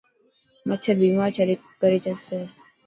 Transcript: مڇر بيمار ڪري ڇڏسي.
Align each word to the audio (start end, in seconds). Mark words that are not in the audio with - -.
مڇر 0.67 0.95
بيمار 1.01 1.29
ڪري 1.81 1.97
ڇڏسي. 2.03 2.39